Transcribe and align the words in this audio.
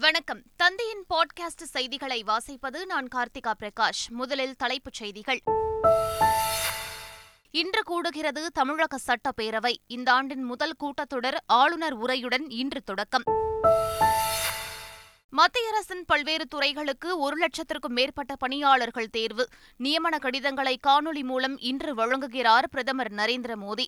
வணக்கம். 0.00 0.42
தந்தையின் 0.56 1.04
பாட்காஸ்ட் 1.14 1.62
செய்திகளை 1.62 2.24
வாசிப்பது 2.26 2.84
நான் 2.84 3.08
கார்த்திகா 3.14 3.52
பிரகாஷ். 3.58 4.08
முதலில் 4.08 4.56
தலைப்புச் 4.56 4.92
செய்திகள். 4.92 5.40
இன்று 7.50 7.82
கூடுகிறது 7.82 8.46
தமிழக 8.52 8.98
சட்டப்பேரவை. 9.06 9.74
இந்த 9.86 10.12
ஆண்டின் 10.12 10.42
முதல் 10.42 10.74
கூட்டத்தொடர் 10.80 11.36
ஆளுநர் 11.46 11.98
உரையுடன் 11.98 12.44
இன்று 12.48 12.82
தொடக்கம். 12.82 13.22
மத்திய 15.30 15.68
அரசின் 15.68 16.04
பல்வேறு 16.06 16.46
துறைகளுக்கு 16.46 17.18
ஒரு 17.18 17.46
லட்சத்திற்கும் 17.46 17.92
மேற்பட்ட 17.92 18.36
பணியாளர்கள் 18.36 19.10
தேர்வு. 19.10 19.48
நியமன 19.78 20.18
கடிதங்களை 20.18 20.78
காணொலி 20.86 21.22
மூலம் 21.22 21.58
இன்று 21.58 21.94
வழங்குகிறார் 21.94 22.66
பிரதமர் 22.70 23.12
நரேந்திர 23.12 23.54
மோடி. 23.54 23.86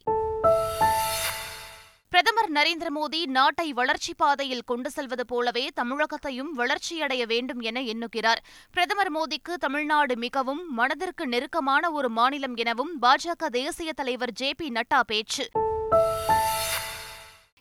பிரதமர் 2.12 2.52
நரேந்திர 2.52 2.86
மோடி 2.96 3.26
நாட்டை 3.26 3.72
வளர்ச்சிப் 3.72 4.18
பாதையில் 4.18 4.64
கொண்டு 4.64 4.90
செல்வது 4.90 5.26
போலவே 5.26 5.68
தமிழகத்தையும் 5.76 6.50
வளர்ச்சியடைய 6.52 7.26
வேண்டும் 7.26 7.60
என 7.60 7.80
எண்ணுகிறார். 7.80 8.42
பிரதமர் 8.72 9.12
மோடிக்கு 9.12 9.54
தமிழ்நாடு 9.54 10.16
மிகவும் 10.16 10.74
மனதிற்கு 10.74 11.26
நெருக்கமான 11.26 11.90
ஒரு 11.90 12.08
மாநிலம் 12.08 12.54
எனவும் 12.54 13.02
பாஜக 13.02 13.46
தேசிய 13.46 13.92
தலைவர் 13.92 14.32
ஜே 14.32 14.54
பி 14.54 14.72
நட்டா 14.72 15.00
பேச்சு. 15.06 15.50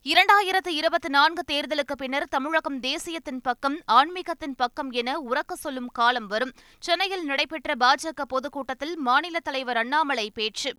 இரண்டாயிரத்து 0.03 0.67
இருபத்தி 0.67 1.09
நான்கு 1.09 1.43
தேர்தலுக்கு 1.51 1.95
பின்னர் 1.97 2.27
தமிழகம் 2.27 2.79
தேசியத்தின் 2.79 3.41
பக்கம் 3.41 3.79
ஆன்மீகத்தின் 3.91 4.55
பக்கம் 4.57 4.91
என 4.91 5.19
உறக்க 5.19 5.53
சொல்லும் 5.53 5.87
காலம் 5.87 6.27
வரும். 6.27 6.51
சென்னையில் 6.79 7.25
நடைபெற்ற 7.25 7.73
பாஜக 7.79 8.21
பொதுக்கூட்டத்தில் 8.27 8.97
மாநில 8.97 9.39
தலைவர் 9.39 9.77
அண்ணாமலை 9.77 10.31
பேச்சு. 10.33 10.73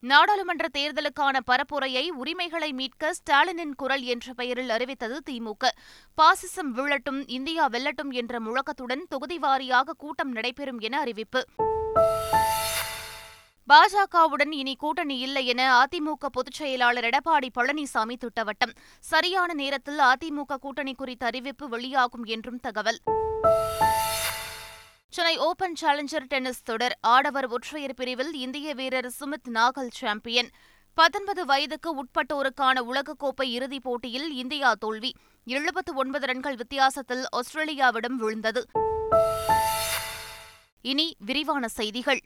நாடாளுமன்ற 0.00 0.68
தேர்தலுக்கான 0.78 1.38
பரப்புரையை 1.46 2.08
உரிமைகளை 2.08 2.72
மீட்க 2.72 3.14
ஸ்டாலினின் 3.14 3.74
குரல் 3.76 4.02
என்ற 4.02 4.32
பெயரில் 4.32 4.70
அறிவித்தது 4.70 5.22
திமுக. 5.30 5.68
பாசிசம் 6.16 6.70
வீழட்டும் 6.72 7.26
இந்தியா 7.26 7.68
வெல்லட்டும் 7.68 8.10
என்ற 8.10 8.40
முழக்கத்துடன் 8.40 9.06
தொகுதி 9.08 9.38
வாரியாக 9.38 9.90
கூட்டம் 9.96 10.32
நடைபெறும் 10.32 10.78
என 10.78 10.98
அறிவிப்பு. 10.98 11.44
பாஜகவுடன் 13.68 14.52
இனி 14.52 14.74
கூட்டணி 14.76 15.18
இல்லை 15.18 15.46
என 15.46 15.84
அதிமுக 15.84 16.26
பொதுச் 16.32 16.52
செயலாளர் 16.52 17.04
எடப்பாடி 17.04 17.48
பழனிசாமி 17.54 18.14
திட்டவட்டம். 18.16 18.74
சரியான 19.00 19.54
நேரத்தில் 19.54 19.98
அதிமுக 19.98 20.56
கூட்டணி 20.60 20.94
குறித்த 20.94 21.26
அறிவிப்பு 21.26 21.68
வெளியாகும் 21.68 22.24
என்றும் 22.24 22.60
தகவல். 22.60 23.00
சென்னை 25.18 25.38
ஓபன் 25.38 25.74
சேலஞ்சர் 25.80 26.26
டென்னிஸ் 26.26 26.62
தொடர் 26.62 26.98
ஆடவர் 27.00 27.46
ஒற்றையர் 27.46 27.94
பிரிவில் 27.94 28.32
இந்திய 28.32 28.74
வீரர் 28.74 29.10
சுமித் 29.20 29.48
நாகல் 29.48 29.88
சாம்பியன் 29.90 30.50
பத்தொன்பது 30.94 31.46
வயதுக்கு 31.46 32.04
உட்பட்டோருக்கான 32.04 32.80
உலகக்கோப்பை 32.80 33.42
இறுதிப் 33.42 33.82
போட்டியில் 33.82 34.30
இந்தியா 34.32 34.74
தோல்வி. 34.74 35.14
எழுபத்து 35.44 35.94
ஒன்பது 35.94 36.26
ரன்கள் 36.26 36.54
வித்தியாசத்தில் 36.54 37.24
ஆஸ்திரேலியாவிடம் 37.36 38.12
விழுந்தது. 38.12 38.66
இனி 40.82 41.16
விரிவான 41.18 41.68
செய்திகள். 41.68 42.20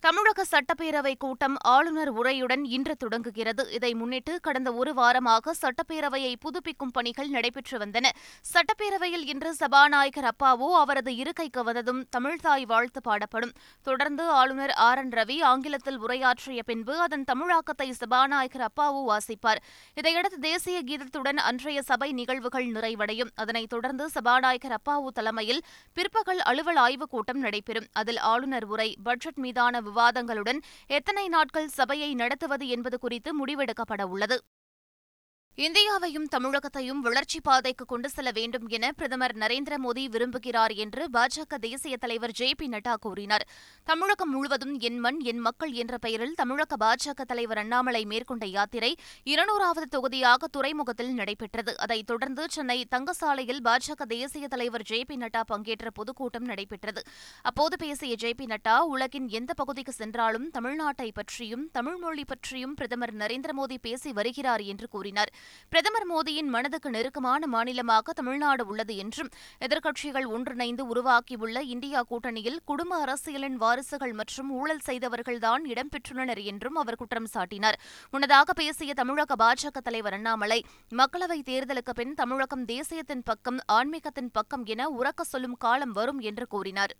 தமிழக 0.00 0.44
சட்டப்பேரவை 0.50 1.14
கூட்டம் 1.18 1.56
ஆளுநர் 1.58 2.14
உரையுடன் 2.14 2.60
இன்று 2.62 2.96
தொடங்குகிறது. 2.96 3.72
இதை 3.72 3.94
முன்னிட்டு 3.94 4.40
கடந்த 4.40 4.72
ஒரு 4.72 4.92
வாரமாக 4.92 5.50
சட்டப்பேரவையை 5.62 6.34
புதுப்பிக்கும் 6.40 6.90
பணிகள் 6.92 7.28
நடைபெற்று 7.28 7.78
வந்தன. 7.78 8.06
சட்டப்பேரவையில் 8.54 9.24
இன்று 9.24 9.54
சபாநாயகர் 9.54 10.24
அப்பாவோ 10.24 10.72
அவரது 10.74 11.16
இருக்கைக்கு 11.16 11.64
வந்ததும் 11.64 12.06
தமிழ்தாய் 12.18 12.66
வாழ்த்து 12.66 13.00
பாடப்படும். 13.00 13.52
தொடர்ந்து 13.82 14.28
ஆளுநர் 14.28 14.70
ஆர். 14.70 14.98
என். 14.98 15.08
ரவி 15.08 15.42
ஆங்கிலத்தில் 15.42 15.98
உரையாற்றிய 15.98 16.62
பின்பு 16.62 16.98
அதன் 16.98 17.24
தமிழாக்கத்தை 17.34 17.90
சபாநாயகர் 17.90 18.66
அப்பாவு 18.66 19.04
வாசிப்பார். 19.08 19.56
இதையடுத்து 19.94 20.38
தேசிய 20.38 20.82
கீதத்துடன் 20.86 21.36
அன்றைய 21.36 21.82
சபை 21.82 22.12
நிகழ்வுகள் 22.12 22.66
நிறைவடையும். 22.66 23.30
அதனைத் 23.34 23.68
தொடர்ந்து 23.68 24.08
சபாநாயகர் 24.08 24.72
அப்பாவு 24.72 25.06
தலைமையில் 25.06 25.62
பிற்பகல் 25.92 26.38
அலுவல் 26.38 26.76
ஆய்வுக் 26.76 27.10
கூட்டம் 27.10 27.38
நடைபெறும். 27.38 27.86
அதில் 27.92 28.18
ஆளுநர் 28.18 28.64
உரை 28.64 28.96
பட்ஜெட் 29.02 29.36
மீதான 29.36 29.86
விவாதங்களுடன் 29.88 30.60
எத்தனை 30.90 31.26
நாட்கள் 31.28 31.74
சபையை 31.74 32.10
நடத்துவது 32.14 32.66
என்பது 32.68 32.98
குறித்து 32.98 33.32
முடிவெடுக்கப்பட 33.40 34.02
உள்ளது 34.08 34.38
இந்தியாவையும் 35.58 36.28
தமிழகத்தையும் 36.36 37.00
வளர்ச்சிப் 37.00 37.44
பாதைக்கு 37.44 37.84
கொண்டு 37.84 38.08
செல்ல 38.08 38.30
வேண்டும் 38.30 38.66
என 38.68 38.92
பிரதமர் 38.92 39.36
நரேந்திர 39.36 39.74
மோடி 39.84 40.04
விரும்புகிறார் 40.04 40.74
என்று 40.74 41.08
பாஜக 41.12 41.54
தேசிய 41.60 41.96
தலைவர் 41.96 42.30
ஜே 42.30 42.54
பி 42.54 42.68
நட்டா 42.68 42.94
கூறினார். 43.00 43.46
தமிழகம் 43.84 44.30
முழுவதும் 44.30 44.78
என் 44.78 44.98
மண் 44.98 45.20
என் 45.20 45.38
மக்கள் 45.38 45.72
என்ற 45.72 45.98
பெயரில் 45.98 46.34
தமிழக 46.34 46.76
பாஜக 46.80 47.20
தலைவர் 47.26 47.58
அண்ணாமலை 47.58 48.04
மேற்கொண்ட 48.04 48.46
யாத்திரை 48.46 48.96
இருநூறாவது 49.22 49.88
தொகுதியாக 49.88 50.46
துறைமுகத்தில் 50.46 51.12
நடைபெற்றது. 51.12 51.78
அதைத் 51.78 52.06
தொடர்ந்து 52.06 52.46
சென்னை 52.50 52.86
தங்கசாலையில் 52.90 53.60
பாஜக 53.64 54.02
தேசிய 54.08 54.48
தலைவர் 54.48 54.82
ஜே 54.82 55.04
பி 55.04 55.16
நட்டா 55.16 55.40
பங்கேற்ற 55.46 55.90
பொதுக்கூட்டம் 55.90 56.44
நடைபெற்றது. 56.44 57.02
அப்போது 57.42 57.76
பேசிய 57.78 58.14
ஜே 58.14 58.34
பி 58.34 58.44
நட்டா 58.44 58.78
உலகின் 58.78 59.28
எந்த 59.28 59.54
பகுதிக்கு 59.54 59.92
சென்றாலும் 59.92 60.50
தமிழ்நாட்டை 60.50 61.10
பற்றியும் 61.12 61.70
தமிழ்மொழி 61.72 62.24
பற்றியும் 62.24 62.74
பிரதமர் 62.74 63.14
நரேந்திர 63.14 63.48
மோடி 63.58 63.76
பேசி 63.80 64.12
வருகிறார் 64.12 64.60
என்று 64.60 64.88
கூறினார். 64.88 65.46
பிரதமர் 65.68 66.06
மோடியின் 66.06 66.50
மனதுக்கு 66.52 66.90
நெருக்கமான 66.90 67.46
மாநிலமாக 67.46 68.12
தமிழ்நாடு 68.12 68.66
உள்ளது 68.66 68.96
என்றும் 68.96 69.30
எதிர்க்கட்சிகள் 69.60 70.26
ஒன்றிணைந்து 70.26 70.86
உருவாக்கியுள்ள 70.94 71.60
இந்தியா 71.60 72.02
கூட்டணியில் 72.10 72.58
குடும்ப 72.64 72.96
அரசியலின் 72.96 73.56
வாரிசுகள் 73.56 74.12
மற்றும் 74.12 74.50
ஊழல் 74.50 74.84
செய்தவர்கள்தான் 74.86 75.64
இடம்பெற்றுள்ளனர் 75.64 76.42
என்றும் 76.44 76.74
அவர் 76.74 76.96
குற்றம் 76.96 77.28
சாட்டினார். 77.34 77.78
முன்னதாக 78.10 78.52
பேசிய 78.52 78.94
தமிழக 78.94 79.34
பாஜக 79.44 79.78
தலைவர் 79.82 80.12
அண்ணாமலை 80.12 80.64
மக்களவைத் 80.90 81.48
தேர்தலுக்கு 81.50 81.94
பின் 81.94 82.14
தமிழகம் 82.14 82.64
தேசியத்தின் 82.64 83.22
பக்கம் 83.24 83.58
ஆன்மீகத்தின் 83.72 84.32
பக்கம் 84.32 84.64
என 84.64 84.88
உறக்க 84.88 85.22
சொல்லும் 85.22 85.56
காலம் 85.58 85.92
வரும் 85.92 86.18
என்று 86.18 86.46
கூறினார். 86.46 86.94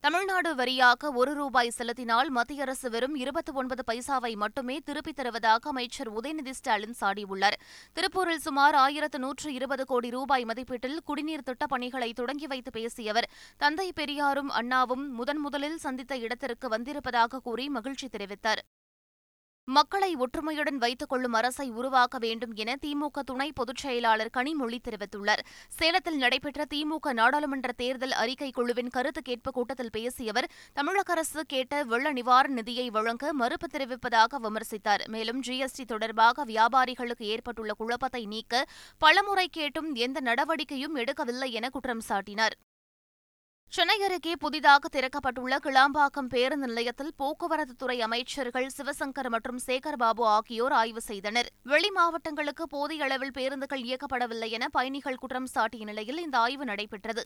தமிழ்நாடு 0.00 0.54
வரியாக 0.54 1.12
ஒரு 1.14 1.34
ரூபாய் 1.34 1.70
செலுத்தினால் 1.70 2.30
மத்திய 2.30 2.62
அரசு 2.62 2.90
வெறும் 2.90 3.14
இருபத்தி 3.14 3.52
ஒன்பது 3.52 3.82
பைசாவை 3.86 4.36
மட்டுமே 4.36 4.78
திருப்பித் 4.78 5.16
தருவதாக 5.16 5.68
அமைச்சர் 5.68 6.12
உதயநிதி 6.12 6.50
ஸ்டாலின் 6.50 6.94
சாடியுள்ளார். 7.00 7.52
திருப்பூரில் 7.92 8.38
சுமார் 8.38 8.74
ஆயிரத்து 8.74 9.18
நூற்று 9.18 9.52
இருபது 9.52 9.86
கோடி 9.86 10.10
ரூபாய் 10.10 10.44
மதிப்பீட்டில் 10.44 11.00
குடிநீர் 11.04 11.42
திட்டப் 11.42 11.68
பணிகளை 11.68 12.12
தொடங்கி 12.12 12.46
வைத்து 12.46 12.70
பேசிய 12.70 13.10
அவர் 13.10 13.30
தந்தை 13.58 13.92
பெரியாரும் 13.92 14.48
அண்ணாவும் 14.48 15.12
முதன் 15.12 15.38
முதலில் 15.38 15.78
சந்தித்த 15.78 16.16
இடத்திற்கு 16.16 16.68
வந்திருப்பதாக 16.68 17.38
கூறி 17.38 17.68
மகிழ்ச்சி 17.68 18.08
தெரிவித்தார். 18.18 18.58
மக்களை 19.64 20.16
ஒற்றுமையுடன் 20.16 20.78
வைத்துக் 20.78 21.08
கொள்ளும் 21.08 21.32
அரசை 21.32 21.70
உருவாக்க 21.70 22.18
வேண்டும் 22.18 22.54
என 22.54 22.76
திமுக 22.86 23.20
துணை 23.24 23.52
பொதுச் 23.52 23.76
செயலாளர் 23.76 24.30
கனிமொழி 24.36 24.78
தெரிவித்துள்ளார். 24.88 25.42
சேலத்தில் 25.68 26.16
நடைபெற்ற 26.16 26.64
திமுக 26.74 27.12
நாடாளுமன்ற 27.12 27.72
தேர்தல் 27.72 28.12
அறிக்கை 28.12 28.50
குழுவின் 28.50 28.88
கருத்து 28.88 29.22
கேட்பு 29.22 29.52
கூட்டத்தில் 29.52 29.90
பேசிய 29.90 30.30
அவர் 30.30 30.50
தமிழக 30.72 31.12
அரசு 31.12 31.44
கேட்ட 31.46 31.84
வெள்ள 31.84 32.12
நிவாரண 32.12 32.54
நிதியை 32.54 32.90
வழங்க 32.90 33.32
மறுப்பு 33.32 33.66
தெரிவிப்பதாக 33.66 34.40
விமர்சித்தார். 34.42 35.04
மேலும் 35.06 35.42
ஜிஎஸ்டி 35.42 35.86
தொடர்பாக 35.86 36.44
வியாபாரிகளுக்கு 36.44 37.26
ஏற்பட்டுள்ள 37.34 37.72
குழப்பத்தை 37.72 38.26
நீக்க 38.26 38.64
பலமுறை 38.98 39.48
கேட்டும் 39.48 39.94
எந்த 39.94 40.20
நடவடிக்கையும் 40.20 40.96
எடுக்கவில்லை 40.96 41.50
என 41.50 41.68
குற்றம் 41.68 42.06
சாட்டினார். 42.08 42.56
சென்னை 43.74 43.94
அருகே 44.04 44.32
புதிதாக 44.42 44.88
திறக்கப்பட்டுள்ள 44.94 45.56
கிளாம்பாக்கம் 45.64 46.28
பேருந்து 46.30 46.66
நிலையத்தில் 46.70 47.12
போக்குவரத்துத்துறை 47.20 47.96
அமைச்சர்கள் 48.06 48.66
சிவசங்கர் 48.76 49.28
மற்றும் 49.34 49.60
சேகர்பாபு 49.66 50.22
ஆகியோர் 50.36 50.74
ஆய்வு 50.78 51.00
செய்தனர். 51.00 51.48
வெளி 51.72 51.90
மாவட்டங்களுக்கு 51.98 52.64
போதிய 52.72 53.04
அளவில் 53.04 53.32
பேருந்துகள் 53.36 53.82
இயக்கப்படவில்லை 53.88 54.48
என 54.56 54.68
பயணிகள் 54.76 55.18
குற்றம் 55.20 55.46
சாட்டிய 55.52 55.84
நிலையில் 55.90 56.18
இந்த 56.24 56.38
ஆய்வு 56.38 56.66
நடைபெற்றது. 56.70 57.24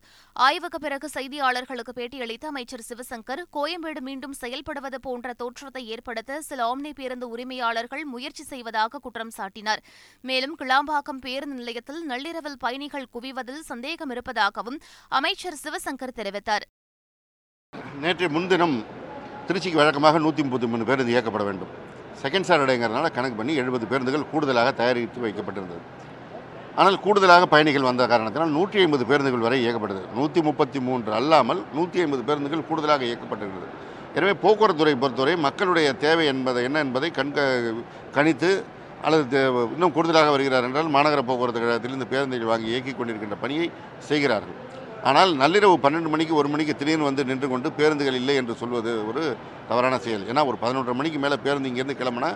ஆய்வுக்கு 0.49 0.81
பிறகு 0.85 1.09
செய்தியாளர்களுக்கு 1.15 1.95
பேட்டியளித்த 2.01 2.51
அமைச்சர் 2.53 2.85
சிவசங்கர் 2.91 3.43
கோயம்பேடு 3.59 4.03
மீண்டும் 4.09 4.37
செயல்படுவது 4.43 5.01
போன்ற 5.07 5.33
தோற்றத்தை 5.33 5.85
ஏற்படுத்த 5.97 6.41
சில 6.51 6.69
ஆம்னி 6.75 6.93
பேருந்து 7.01 7.29
உரிமையாளர்கள் 7.29 8.05
முயற்சி 8.05 8.47
செய்வதாக 8.53 9.03
குற்றம் 9.07 9.35
சாட்டினார். 9.39 9.85
மேலும் 10.21 10.55
கிளாம்பாக்கம் 10.63 11.25
பேருந்து 11.27 11.59
நிலையத்தில் 11.63 12.05
நள்ளிரவில் 12.13 12.61
பயணிகள் 12.67 13.11
குவிவதில் 13.17 13.67
சந்தேகம் 13.73 14.15
இருப்பதாகவும் 14.17 14.81
அமைச்சர் 15.09 15.61
சிவசங்கர் 15.65 16.17
தெரிவித்தார். 16.21 16.33
தெரிவித்தார். 16.35 16.65
நேற்று 18.03 18.27
முன்தினம் 18.37 18.77
திருச்சிக்கு 19.49 19.79
வழக்கமாக 19.81 20.21
நூற்றி 20.25 20.43
முப்பத்தி 20.47 20.67
மூணு 20.73 20.85
பேருந்து 20.89 21.13
இயக்கப்பட 21.15 21.43
வேண்டும். 21.49 21.73
செகண்ட் 22.23 22.49
சாட்டர்டேங்கிறதுனால 22.49 23.09
கணக்கு 23.17 23.37
பண்ணி 23.41 23.53
எழுபது 23.63 23.85
பேருந்துகள் 23.91 24.31
கூடுதலாக 24.33 24.69
தயாரித்து 24.81 25.25
வைக்கப்பட்டிருந்தது. 25.25 25.83
ஆனால் 26.81 26.97
கூடுதலாக 27.07 27.45
பயணிகள் 27.55 27.89
வந்த 27.89 28.05
காரணத்தினால் 28.13 28.55
நூற்றி 28.59 28.79
ஐம்பது 28.85 29.05
பேருந்துகள் 29.11 29.45
வரை 29.47 29.59
இயக்கப்பட்டது. 29.65 30.03
நூற்றி 30.19 30.41
முப்பத்தி 30.49 30.79
மூன்று 30.87 31.11
அல்லாமல் 31.19 31.61
நூற்றி 31.77 31.99
ஐம்பது 32.05 32.23
பேருந்துகள் 32.29 32.69
கூடுதலாக 32.71 33.05
இயக்கப்பட்டிருக்கிறது 33.11 33.71
எனவே 34.19 34.35
போக்குவரத்துறை 34.43 34.95
பொறுத்தவரை 35.03 35.35
மக்களுடைய 35.47 35.89
தேவை 36.05 36.25
என்பதை 36.33 36.61
என்ன 36.69 36.81
என்பதை 36.87 37.09
கண்க 37.19 37.47
கணித்து 38.17 38.51
அல்லது 39.07 39.39
இன்னும் 39.75 39.95
கூடுதலாக 39.97 40.29
வருகிறார் 40.35 40.67
என்றால் 40.69 40.93
மாநகர 40.97 41.23
போக்குவரத்து 41.31 41.63
கழகத்திலிருந்து 41.63 42.13
பேருந்துகள் 42.13 42.53
வாங்கி 42.53 42.71
இயக்கிக் 42.73 42.99
கொண்டிருக்கின்ற 42.99 43.39
பணியை 43.45 43.67
செய்கிறார்கள். 44.11 44.59
ஆனால் 45.11 45.31
நள்ளிரவு 45.43 45.77
பன்னெண்டு 45.85 46.11
மணிக்கு 46.15 46.35
ஒரு 46.41 46.49
மணிக்கு 46.53 46.75
திடீர்னு 46.81 47.09
வந்து 47.09 47.23
நின்று 47.31 47.47
கொண்டு 47.53 47.69
பேருந்துகள் 47.79 48.19
இல்லை 48.21 48.35
என்று 48.41 48.55
சொல்வது 48.63 48.93
ஒரு 49.11 49.23
தவறான 49.71 49.97
செயல். 50.05 50.25
ஏன்னா 50.31 50.43
ஒரு 50.51 50.57
பதினொன்றரை 50.63 50.97
மணிக்கு 51.01 51.19
மேலே 51.25 51.37
பேருந்து 51.47 51.71
இங்கேருந்து 51.71 51.99
கிளம்புனா 52.01 52.31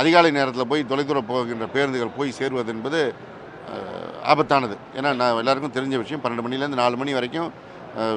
அதிகாலை 0.00 0.30
நேரத்தில் 0.38 0.70
போய் 0.72 0.82
தொலைதூர 0.90 1.20
போகின்ற 1.30 1.66
பேருந்துகள் 1.76 2.16
போய் 2.18 2.36
சேருவது 2.38 2.72
என்பது 2.74 3.00
ஆபத்தானது. 4.32 4.76
ஏன்னா 4.98 5.10
நான் 5.20 5.38
எல்லாருக்கும் 5.42 5.76
தெரிஞ்ச 5.78 5.96
விஷயம் 6.02 6.22
பன்னெண்டு 6.24 6.44
மணிலேருந்து 6.46 6.80
நாலு 6.82 6.96
மணி 7.00 7.12
வரைக்கும் 7.18 7.48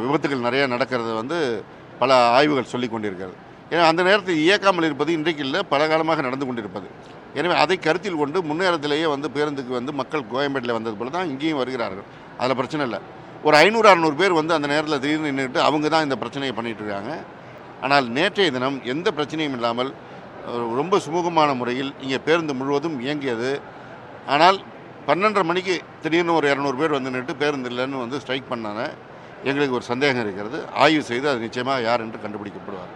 விபத்துகள் 0.06 0.45
நிறையா 0.48 0.65
நடக்கிறது 0.75 1.13
வந்து 1.21 1.38
பல 2.01 2.12
ஆய்வுகள் 2.38 2.71
சொல்லி 2.74 2.88
கொண்டிருக்கிறது. 2.92 3.38
ஏன்னா 3.71 3.83
அந்த 3.92 4.01
நேரத்தில் 4.09 4.42
இயக்காமல் 4.45 4.88
இருப்பது 4.89 5.12
இன்றைக்கு 5.18 5.44
இல்லை 5.48 5.59
பல 5.74 5.81
காலமாக 5.92 6.21
நடந்து 6.27 6.45
கொண்டிருப்பது. 6.48 6.88
எனவே 7.39 7.56
அதை 7.63 7.75
கருத்தில் 7.86 8.21
கொண்டு 8.21 8.38
முன்னேறத்திலேயே 8.50 9.07
வந்து 9.15 9.27
பேருந்துக்கு 9.36 9.74
வந்து 9.80 9.92
மக்கள் 10.01 10.30
கோயம்பேட்டில் 10.33 10.77
வந்தது 10.77 10.95
போல 11.00 11.12
தான் 11.18 11.30
இங்கேயும் 11.33 11.59
வருகிறார்கள். 11.62 12.07
அதில் 12.39 12.59
பிரச்சனை 12.59 12.86
இல்லை. 12.88 13.00
ஒரு 13.48 13.56
ஐநூறு 13.64 13.88
அறநூறு 13.92 14.16
பேர் 14.22 14.40
வந்து 14.40 14.54
அந்த 14.56 14.68
நேரத்தில் 14.72 15.00
திடீர்னு 15.04 15.30
நின்றுட்டு 15.30 15.60
அவங்க 15.68 15.88
தான் 15.94 16.06
இந்த 16.08 16.16
பிரச்சனையை 16.22 16.54
பண்ணிகிட்டு 16.58 16.84
இருக்காங்க. 16.84 17.14
ஆனால் 17.86 18.06
நேற்றைய 18.18 18.50
தினம் 18.56 18.78
எந்த 18.94 19.08
பிரச்சனையும் 19.18 19.56
இல்லாமல் 19.58 19.92
ரொம்ப 20.80 20.98
சுமூகமான 21.06 21.50
முறையில் 21.62 21.92
இங்கே 22.04 22.20
பேருந்து 22.28 22.54
முழுவதும் 22.60 22.98
இயங்கியது. 23.06 23.52
ஆனால் 24.34 24.58
பன்னெண்டரை 25.08 25.46
மணிக்கு 25.52 25.76
திடீர்னு 26.04 26.38
ஒரு 26.40 26.48
இரநூறு 26.54 26.78
பேர் 26.82 26.98
வந்து 26.98 27.14
நின்று 27.16 27.36
பேருந்து 27.42 27.70
இல்லைன்னு 27.72 28.04
வந்து 28.06 28.20
ஸ்ட்ரைக் 28.24 28.52
பண்ணாங்க. 28.54 28.84
எங்களுக்கு 29.50 29.78
ஒரு 29.80 29.86
சந்தேகம் 29.92 30.24
இருக்கிறது. 30.26 30.58
ஆய்வு 30.84 31.04
செய்து 31.12 31.28
அது 31.32 31.46
நிச்சயமாக 31.48 31.86
யார் 31.90 32.04
என்று 32.06 32.24
கண்டுபிடிக்கப்படுவார் 32.26 32.92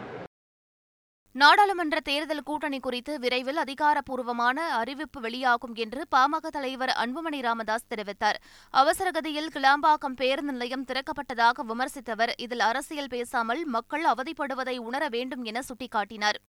நாடாளுமன்ற 1.41 1.99
தேர்தல் 1.99 2.43
கூட்டணி 2.43 2.79
குறித்து 2.79 3.19
விரைவில் 3.19 3.57
அதிகாரப்பூர்வமான 3.57 4.57
அறிவிப்பு 4.69 5.21
வெளியாகும் 5.21 5.73
என்று 5.75 6.01
பாமக 6.15 6.47
தலைவர் 6.47 6.89
அன்புமணி 6.89 7.41
ராமதாஸ் 7.41 7.89
தெரிவித்தார். 7.95 8.37
அவசரகதியில் 8.73 9.49
கிளாம்பாக்கம் 9.53 10.15
பேருந்து 10.15 10.51
நிலையம் 10.51 10.85
திறக்கப்பட்டதாக 10.85 11.65
விமர்சித்தவர். 11.67 12.31
இதில் 12.37 12.59
அரசியல் 12.59 13.07
பேசாமல் 13.09 13.65
மக்கள் 13.65 14.05
அவதிப்படுவதை 14.05 14.77
உணர 14.77 15.09
வேண்டும் 15.09 15.43
என 15.43 15.61
சுட்டிக்காட்டினார். 15.61 16.39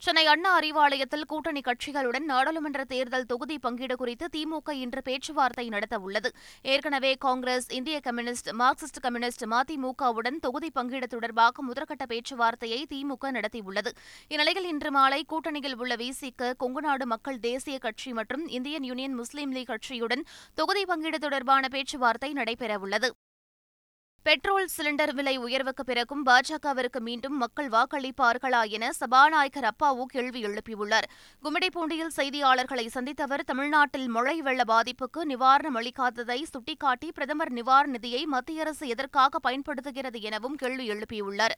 சென்னை 0.00 0.26
அண்ணா 0.26 0.50
அறிவாலயத்தில் 0.58 1.26
கூட்டணி 1.26 1.60
கட்சிகளுடன் 1.60 2.26
நாடாளுமன்ற 2.30 2.84
தேர்தல் 2.84 3.24
தொகுதி 3.24 3.58
பங்கீடு 3.58 3.96
குறித்து 3.96 4.26
திமுக 4.36 4.72
இன்று 4.72 5.02
பேச்சுவார்த்தை 5.02 5.68
நடத்த 5.68 5.98
உள்ளது 5.98 6.30
ஏற்கனவே 6.62 7.12
காங்கிரஸ் 7.14 7.68
இந்திய 7.70 8.00
கம்யூனிஸ்ட் 8.00 8.50
மார்க்சிஸ்ட் 8.52 9.00
கம்யூனிஸ்ட் 9.00 9.44
மதிமுகவுடன் 9.46 10.38
தொகுதி 10.40 10.70
பங்கீடு 10.70 11.06
தொடர்பாக 11.06 11.64
முதற்கட்ட 11.68 12.06
பேச்சுவார்த்தையை 12.12 12.80
திமுக 12.94 13.32
நடத்தியுள்ளது. 13.38 13.92
இந்நிலையில் 14.28 14.64
இன்று 14.64 14.90
மாலை 14.90 15.24
கூட்டணியில் 15.28 15.76
உள்ள 15.76 15.96
விசிக்கு 15.96 16.50
கொங்குநாடு 16.64 17.06
மக்கள் 17.14 17.38
தேசிய 17.38 17.78
கட்சி 17.78 18.12
மற்றும் 18.12 18.46
இந்தியன் 18.48 18.82
யூனியன் 18.82 19.14
முஸ்லீம் 19.14 19.52
லீக் 19.52 19.70
கட்சியுடன் 19.72 20.26
தொகுதி 20.54 20.84
பங்கீடு 20.84 21.18
தொடர்பான 21.18 21.68
பேச்சுவார்த்தை 21.68 22.32
நடைபெறவுள்ளது. 22.32 23.10
பெட்ரோல் 24.26 24.70
சிலிண்டர் 24.76 25.12
விலை 25.14 25.34
உயர்வுக்கு 25.38 25.82
பிறகும் 25.84 26.22
பாஜகவிற்கு 26.26 27.00
மீண்டும் 27.00 27.36
மக்கள் 27.36 27.68
வாக்களிப்பார்களா 27.68 28.62
என 28.76 28.84
சபாநாயகர் 28.92 29.66
அப்பாவு 29.70 30.04
கேள்வி 30.14 30.40
எழுப்பியுள்ளார். 30.46 31.06
கும்மிடிப்பூண்டியில் 31.44 32.12
செய்தியாளர்களை 32.16 32.86
சந்தித்தவர் 32.86 33.44
தமிழ்நாட்டில் 33.44 34.08
மழை 34.08 34.36
வெள்ள 34.40 34.64
பாதிப்புக்கு 34.72 35.22
நிவாரணம் 35.24 35.78
அளிக்காததை 35.82 36.40
சுட்டிக்காட்டி 36.52 37.10
பிரதமர் 37.12 37.52
நிவாரண 37.52 37.94
நிதியை 37.96 38.24
மத்திய 38.26 38.66
அரசு 38.66 38.86
எதற்காக 38.88 39.38
பயன்படுத்துகிறது 39.38 40.20
எனவும் 40.20 40.56
கேள்வி 40.56 40.86
எழுப்பியுள்ளார். 40.90 41.56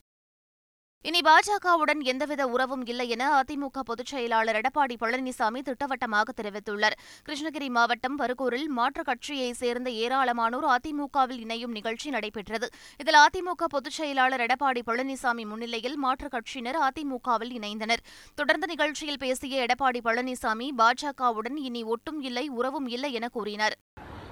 இனி 1.03 1.21
பாஜகவுடன் 1.21 2.00
எந்தவித 2.03 2.47
உறவும் 2.47 2.87
இல்லை 2.87 3.09
என 3.09 3.41
அதிமுக 3.41 3.81
பொதுச் 3.85 4.06
செயலாளர் 4.06 4.56
எடப்பாடி 4.56 4.95
பழனிசாமி 5.00 5.61
திட்டவட்டமாக 5.62 6.33
தெரிவித்துள்ளார். 6.41 6.97
கிருஷ்ணகிரி 7.27 7.69
மாவட்டம் 7.69 8.19
பருகூரில் 8.19 8.67
மாற்றுக் 8.69 9.05
கட்சியைச் 9.05 9.55
சேர்ந்த 9.55 9.91
ஏராளமானோர் 9.91 10.67
அதிமுகவில் 10.77 11.39
இணையும் 11.39 11.71
நிகழ்ச்சி 11.71 12.11
நடைபெற்றது. 12.11 12.69
இதில் 12.97 13.15
அதிமுக 13.15 13.65
பொதுச் 13.69 13.93
செயலாளர் 13.93 14.41
எடப்பாடி 14.41 14.83
பழனிசாமி 14.87 15.47
முன்னிலையில் 15.47 15.97
மாற்றுக் 15.97 16.35
கட்சியினர் 16.35 16.81
அதிமுகவில் 16.89 17.55
இணைந்தனர். 17.59 18.03
தொடர்ந்து 18.35 18.67
நிகழ்ச்சியில் 18.67 19.19
பேசிய 19.19 19.67
எடப்பாடி 19.67 20.03
பழனிசாமி 20.05 20.69
பாஜகவுடன் 20.79 21.56
இனி 21.56 21.83
ஒட்டும் 21.85 22.21
இல்லை 22.21 22.49
உறவும் 22.49 22.89
இல்லை 22.89 23.12
என 23.12 23.29
கூறினார். 23.29 23.77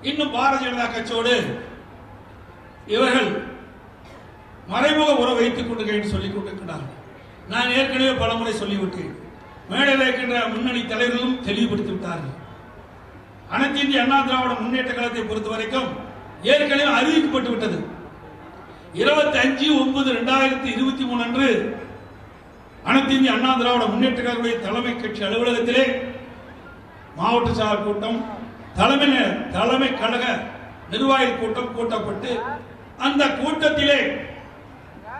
இன்னும் 0.02 0.34
பாரதிய 0.34 0.68
ஜனதா 0.68 0.88
கட்சியோடு 0.92 1.36
இவர்கள் 2.86 3.54
மறைமுக 4.72 5.10
உறவு 5.22 5.38
வைத்துக் 5.40 5.68
கொண்டிருக்கிறேன் 5.68 6.00
என்று 6.00 6.14
சொல்லிக் 6.14 6.34
கொண்டிருக்கிறார்கள். 6.36 6.94
நான் 7.52 7.72
ஏற்கனவே 7.78 8.12
பலமுறை 8.22 8.54
சொல்லிவிட்டேன். 8.62 9.12
மேடையில் 9.70 10.04
இருக்கின்ற 10.06 10.36
முன்னணி 10.52 10.82
தலைவர்களும் 10.92 11.36
தெளிவுபடுத்தி 11.46 11.92
விட்டார்கள். 11.92 12.34
அனைத்து 13.54 13.78
இந்திய 13.84 14.02
அண்ணா 14.04 14.18
திராவிட 14.28 14.52
முன்னேற்ற 14.62 14.92
கழகத்தை 14.92 15.24
பொறுத்த 15.24 15.48
வரைக்கும் 15.52 15.88
ஏற்கனவே 16.52 16.86
அறிவிக்கப்பட்டு 16.98 17.50
விட்டது. 17.52 17.78
இருபத்தி 19.00 19.38
அஞ்சு 19.44 19.66
ஒன்பது 19.82 20.08
ரெண்டாயிரத்தி 20.18 20.68
இருபத்தி 20.76 21.04
மூணு 21.08 21.22
அன்று 21.26 21.48
அனைத்து 22.90 23.12
இந்திய 23.16 23.34
அண்ணா 23.36 23.50
திராவிட 23.60 23.84
முன்னேற்ற 23.92 24.20
கழகத்துடைய 24.22 24.58
தலைமை 24.66 24.92
கட்சி 24.96 25.22
அலுவலகத்திலே 25.28 25.84
மாவட்ட 27.18 27.50
சார் 27.60 27.84
கூட்டம் 27.86 28.18
தலைமை 28.78 29.08
தலைமை 29.56 29.90
கழக 30.02 30.24
நிர்வாகிகள் 30.92 31.40
கூட்டம் 31.42 31.74
கூட்டப்பட்டு 31.76 32.32
அந்த 33.06 33.22
கூட்டத்திலே 33.40 33.98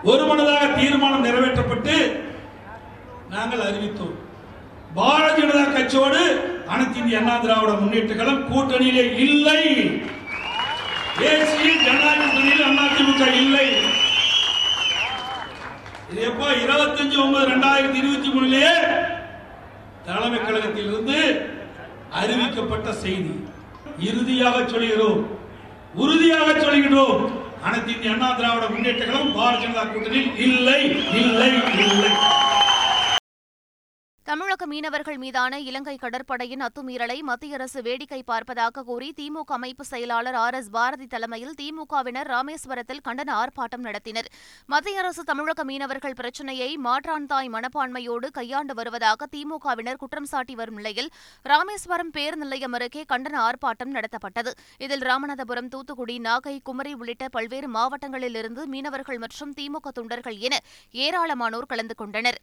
ஒருமனதாக 0.03 0.65
தீர்மானம் 0.65 1.25
நிறைவேற்றப்பட்டு 1.25 2.25
நாங்கள் 3.29 3.59
அறிவித்தோம். 3.59 4.15
பாரதிய 4.95 5.45
ஜனதா 5.45 5.73
கட்சியோடு 5.73 6.21
அனைத்து 6.67 6.99
இந்திய 6.99 7.17
அண்ணா 7.17 7.37
திராவிட 7.37 7.71
முன்னேற்றங்களும் 7.71 8.45
கூட்டணியிலே 8.51 9.15
இல்லை. 9.15 9.63
தேசிய 11.17 11.73
ஜனநாயக 11.83 12.25
அதிமுக 12.87 13.33
இல்லை. 13.33 13.67
இது 16.11 16.21
எப்போ 16.21 16.49
இருபத்தஞ்சு 16.49 17.17
ஒன்பது 17.23 17.47
ரெண்டாயிரத்தி 17.47 17.95
இருபத்தி 17.95 18.29
மூணுலயே 18.29 18.73
தலைமை 20.05 20.39
கழகத்திலிருந்து 20.39 21.49
அறிவிக்கப்பட்ட 22.21 22.89
செய்தி. 22.89 23.47
இறுதியாக 23.99 24.67
சொல்கிறோம். 24.67 25.27
உறுதியாக 25.93 26.59
சொல்கிறோம். 26.59 27.36
அனைத்து 27.63 27.91
இந்திய 27.91 28.11
அண்ணா 28.11 28.27
திராவிட 28.31 28.65
முன்னேற்ற 28.69 29.03
கழகம் 29.05 29.35
பாரதிய 29.35 29.61
ஜனதா 29.63 29.83
கூட்டணியில் 29.85 30.35
இல்லை 30.45 30.79
இல்லை 31.21 31.49
இல்லை. 31.85 32.11
தமிழக 34.37 34.65
மீனவர்கள் 34.71 35.17
மீதான 35.21 35.59
இலங்கை 35.67 35.93
கடற்படையின் 36.01 36.63
அத்துமீறலை 36.65 37.15
மத்திய 37.29 37.55
அரசு 37.57 37.79
வேடிக்கை 37.85 38.19
பார்ப்பதாக 38.27 38.81
கூறி 38.89 39.07
திமுக 39.19 39.53
அமைப்பு 39.57 39.83
செயலாளர் 39.91 40.35
ஆர் 40.41 40.57
எஸ் 40.57 40.69
பாரதி 40.75 41.05
தலைமையில் 41.13 41.55
திமுகவினர் 41.61 42.29
ராமேஸ்வரத்தில் 42.33 43.01
கண்டன 43.07 43.29
ஆர்ப்பாட்டம் 43.41 43.83
நடத்தினர். 43.87 44.27
மத்திய 44.73 44.99
அரசு 45.03 45.23
தமிழக 45.23 45.63
மீனவர்கள் 45.69 46.15
பிரச்சினையை 46.19 46.69
மாற்றான்தாய் 46.87 47.49
மனப்பான்மையோடு 47.55 48.29
கையாண்டு 48.37 48.73
வருவதாக 48.79 49.27
திமுகவினர் 49.35 50.01
குற்றம் 50.03 50.29
சாட்டி 50.31 50.55
வரும் 50.59 50.77
நிலையில் 50.81 51.09
ராமேஸ்வரம் 51.51 52.11
பேருந்து 52.17 52.45
நிலையம் 52.45 52.77
அருகே 52.79 53.05
கண்டன 53.13 53.39
ஆர்ப்பாட்டம் 53.47 53.95
நடத்தப்பட்டது. 53.95 54.53
இதில் 54.77 55.05
ராமநாதபுரம் 55.09 55.71
தூத்துக்குடி 55.75 56.17
நாகை 56.27 56.55
குமரி 56.69 56.93
உள்ளிட்ட 56.93 57.27
பல்வேறு 57.37 57.69
மாவட்டங்களிலிருந்து 57.77 58.65
மீனவர்கள் 58.75 59.21
மற்றும் 59.25 59.55
திமுக 59.61 59.95
தொண்டர்கள் 59.99 60.37
என 60.49 60.61
ஏராளமானோர் 61.05 61.71
கலந்து 61.73 61.97
கொண்டனர். 62.03 62.39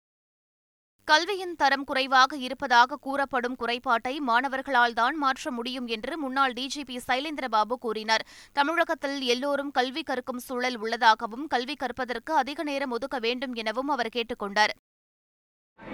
கல்வியின் 1.11 1.57
தரம் 1.61 1.85
குறைவாக 1.89 2.37
இருப்பதாக 2.45 2.97
கூறப்படும் 3.07 3.57
குறைபாட்டை 3.63 4.13
மாணவர்களால் 4.29 4.95
தான் 5.01 5.17
மாற்ற 5.23 5.51
முடியும் 5.57 5.89
என்று 5.95 6.13
முன்னாள் 6.23 6.55
டிஜிபி 6.59 6.97
சைலேந்திரபாபு 7.09 7.75
கூறினார். 7.83 8.23
தமிழகத்தில் 8.59 9.19
எல்லோரும் 9.35 9.71
கல்வி 9.79 10.03
கற்கும் 10.11 10.41
சூழல் 10.47 10.79
உள்ளதாகவும் 10.83 11.45
கல்வி 11.55 11.75
கற்பதற்கு 11.83 12.33
அதிக 12.43 12.65
நேரம் 12.71 12.95
ஒதுக்க 12.97 13.19
வேண்டும் 13.27 13.57
எனவும் 13.63 13.91
அவர் 13.95 14.11
கேட்டுக்கொண்டார் 14.17 14.73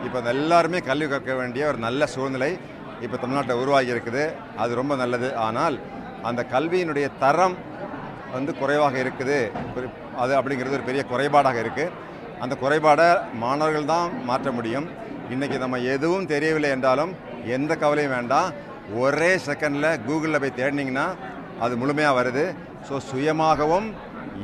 இப்போ 0.06 0.20
எல்லாருமே 0.34 0.80
கல்வி 0.90 1.08
கற்க 1.14 1.34
வேண்டிய 1.40 1.64
ஒரு 1.70 1.80
நல்ல 1.86 2.08
சூழ்நிலை 2.14 2.50
இப்போ 3.06 3.16
தமிழ்நாட்டில் 3.22 3.60
உருவாகி 3.62 3.92
இருக்குது. 3.94 4.24
அது 4.62 4.72
ரொம்ப 4.80 4.94
நல்லது. 5.02 5.30
ஆனால் 5.46 5.78
அந்த 6.30 6.44
கல்வியினுடைய 6.54 7.08
தரம் 7.24 7.56
வந்து 8.36 8.54
குறைவாக 8.60 8.96
இருக்குது. 9.04 9.40
அது 10.22 10.32
அப்படிங்கிறது 10.38 10.78
ஒரு 10.78 10.88
பெரிய 10.90 11.04
குறைபாடாக 11.12 11.58
இருக்குது 11.64 12.08
அந்த 12.44 12.54
குறைபாடை 12.62 13.08
மாணவர்கள் 13.42 13.90
தான் 13.92 14.12
மாற்ற 14.28 14.48
முடியும். 14.58 14.86
இன்றைக்கி 15.34 15.56
நம்ம 15.62 15.78
எதுவும் 15.94 16.28
தெரியவில்லை 16.32 16.70
என்றாலும் 16.76 17.12
எந்த 17.56 17.72
கவலையும் 17.82 18.14
வேண்டாம். 18.16 18.48
ஒரே 19.02 19.30
செகண்டில் 19.46 19.90
கூகுளில் 20.06 20.42
போய் 20.42 20.58
தேடினீங்கன்னா 20.60 21.06
அது 21.64 21.74
முழுமையாக 21.80 22.16
வருது. 22.18 22.44
ஸோ 22.88 22.96
சுயமாகவும் 23.08 23.88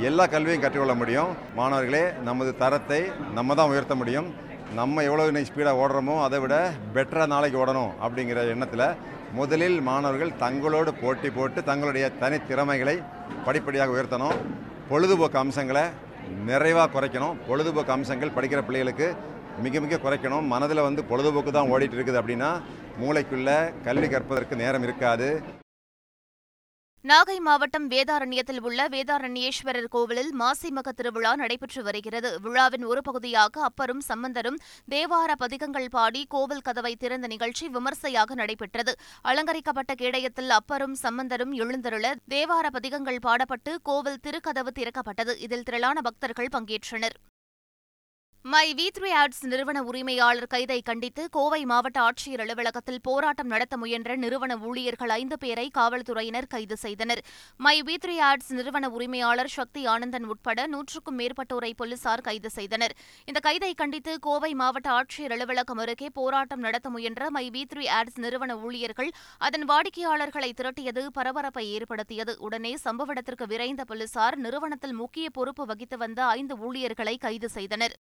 எல்லா 0.08 0.24
கல்வியும் 0.34 0.62
கற்றுக்கொள்ள 0.64 0.94
முடியும். 1.02 1.30
மாணவர்களே 1.58 2.04
நமது 2.28 2.50
தரத்தை 2.62 3.00
நம்ம 3.38 3.54
தான் 3.58 3.72
உயர்த்த 3.72 3.94
முடியும். 4.00 4.28
நம்ம 4.78 5.02
எவ்வளோ 5.08 5.26
இன்னைக்கு 5.30 5.50
ஸ்பீடாக 5.50 5.80
ஓடுறோமோ 5.82 6.14
அதை 6.26 6.38
விட 6.44 6.54
பெட்டராக 6.94 7.32
நாளைக்கு 7.34 7.60
ஓடணும் 7.62 7.92
அப்படிங்கிற 8.04 8.48
எண்ணத்தில் 8.54 8.88
முதலில் 9.38 9.78
மாணவர்கள் 9.88 10.38
தங்களோடு 10.42 10.90
போட்டி 11.02 11.28
போட்டு 11.36 11.60
தங்களுடைய 11.70 12.06
தனித்திறமைகளை 12.22 12.96
படிப்படியாக 13.46 13.94
உயர்த்தணும். 13.96 14.36
பொழுதுபோக்கு 14.90 15.38
அம்சங்களை 15.44 15.84
நிறைவாக 16.48 16.88
குறைக்கணும். 16.94 17.36
பொழுதுபோக்கு 17.48 17.94
அம்சங்கள் 17.96 18.36
படிக்கிற 18.36 18.62
பிள்ளைகளுக்கு 18.68 19.08
மிக 19.64 19.80
மிக 19.84 19.98
குறைக்கணும். 20.04 20.48
மனதில் 20.54 20.86
வந்து 20.88 21.02
பொழுதுபோக்கு 21.10 21.52
தான் 21.58 21.70
ஓடிட்டு 21.74 21.96
இருக்குது 21.98 22.20
அப்படின்னா 22.22 22.50
மூளைக்குள்ளே 23.02 23.58
கல்வி 23.86 24.08
கற்பதற்கு 24.14 24.56
நேரம் 24.62 24.84
இருக்காது. 24.86 25.28
நாகை 27.08 27.40
மாவட்டம் 27.40 27.84
வேதாரண்யத்தில் 27.90 28.60
உள்ள 28.60 28.88
வேதாரண்யேஸ்வரர் 28.88 29.88
கோவிலில் 29.90 30.30
மாசிமக 30.40 30.92
திருவிழா 30.92 31.32
நடைபெற்று 31.34 31.82
வருகிறது. 31.82 32.30
விழாவின் 32.40 32.84
ஒரு 32.84 33.00
பகுதியாக 33.02 33.60
அப்பரும் 33.68 34.02
சம்பந்தரும் 34.08 34.58
தேவார 34.90 35.34
பதிகங்கள் 35.38 35.88
பாடி 35.88 36.22
கோவில் 36.28 36.64
கதவை 36.68 36.96
திறந்த 36.96 37.26
நிகழ்ச்சி 37.26 37.68
விமர்சையாக 37.68 38.34
நடைபெற்றது. 38.34 38.94
அலங்கரிக்கப்பட்ட 39.22 39.94
கேடயத்தில் 39.94 40.50
அப்பரும் 40.58 40.98
சம்பந்தரும் 41.02 41.52
எழுந்தருள 41.52 42.14
தேவார 42.28 42.66
பதிகங்கள் 42.70 43.22
பாடப்பட்டு 43.26 43.74
கோவில் 43.82 44.20
திருக்கதவு 44.26 44.72
திறக்கப்பட்டது. 44.80 45.34
இதில் 45.40 45.62
திரளான 45.62 46.00
பக்தர்கள் 46.00 46.52
பங்கேற்றனர். 46.52 47.18
மை 48.52 48.66
வி 48.78 48.84
த்ரீ 48.96 49.08
ஆட்ஸ் 49.20 49.40
நிறுவன 49.50 49.78
உரிமையாளர் 49.90 50.48
கைதை 50.52 50.76
கண்டித்து 50.88 51.22
கோவை 51.36 51.58
மாவட்ட 51.70 51.98
ஆட்சியர் 52.08 52.42
அலுவலகத்தில் 52.44 53.00
போராட்டம் 53.06 53.50
நடத்த 53.52 53.74
முயன்ற 53.82 54.16
நிறுவன 54.24 54.56
ஊழியர்கள் 54.68 55.12
ஐந்து 55.16 55.36
பேரை 55.44 55.64
காவல்துறையினர் 55.78 56.48
கைது 56.52 56.76
செய்தனர். 56.82 57.22
மை 57.66 57.74
வி 57.88 57.96
த்ரீ 58.04 58.16
ஆட்ஸ் 58.28 58.52
நிறுவன 58.58 58.90
உரிமையாளர் 58.96 59.50
சக்தி 59.56 59.82
ஆனந்தன் 59.94 60.28
உட்பட 60.32 60.66
நூற்றுக்கும் 60.74 61.18
மேற்பட்டோரை 61.20 61.72
போலீசார் 61.80 62.24
கைது 62.28 62.50
செய்தனர். 62.58 62.94
இந்த 63.30 63.40
கைதை 63.48 63.72
கண்டித்து 63.82 64.14
கோவை 64.28 64.52
மாவட்ட 64.62 64.90
ஆட்சியர் 64.98 65.34
அலுவலகம் 65.36 65.82
அருகே 65.84 66.10
போராட்டம் 66.20 66.64
நடத்த 66.66 66.90
முயன்ற 66.96 67.30
மை 67.38 67.46
வி 67.56 67.64
த்ரீ 67.72 67.86
ஆட்ஸ் 67.98 68.22
நிறுவன 68.26 68.58
ஊழியர்கள் 68.66 69.12
அதன் 69.48 69.66
வாடிக்கையாளர்களை 69.72 70.52
திரட்டியது 70.60 71.04
பரபரப்பை 71.18 71.66
ஏற்படுத்தியது. 71.78 72.34
உடனே 72.48 72.74
சம்பவ 72.86 73.16
இடத்திற்கு 73.16 73.48
விரைந்த 73.54 73.84
போலீசார் 73.92 74.38
நிறுவனத்தில் 74.46 74.98
முக்கிய 75.02 75.28
பொறுப்பு 75.38 75.66
வகித்து 75.72 75.98
வந்த 76.04 76.22
ஐந்து 76.38 76.56
ஊழியர்களை 76.68 77.16
கைது 77.26 77.50
செய்தனர். 77.58 77.96